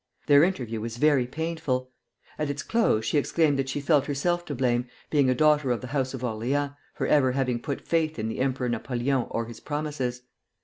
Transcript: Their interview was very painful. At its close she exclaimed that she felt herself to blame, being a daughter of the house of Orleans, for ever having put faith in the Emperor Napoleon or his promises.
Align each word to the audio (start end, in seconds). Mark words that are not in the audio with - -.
Their 0.25 0.43
interview 0.43 0.81
was 0.81 0.97
very 0.97 1.27
painful. 1.27 1.91
At 2.39 2.49
its 2.49 2.63
close 2.63 3.05
she 3.05 3.19
exclaimed 3.19 3.59
that 3.59 3.69
she 3.69 3.79
felt 3.79 4.07
herself 4.07 4.45
to 4.45 4.55
blame, 4.55 4.87
being 5.11 5.29
a 5.29 5.35
daughter 5.35 5.69
of 5.69 5.81
the 5.81 5.89
house 5.93 6.15
of 6.15 6.23
Orleans, 6.23 6.71
for 6.95 7.05
ever 7.05 7.33
having 7.33 7.59
put 7.61 7.87
faith 7.87 8.17
in 8.17 8.27
the 8.27 8.39
Emperor 8.39 8.67
Napoleon 8.67 9.27
or 9.29 9.45
his 9.45 9.59
promises. 9.59 10.23